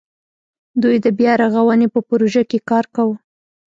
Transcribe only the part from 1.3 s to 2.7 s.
رغاونې په پروژه کې